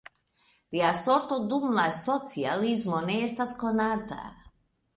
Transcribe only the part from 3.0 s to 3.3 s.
ne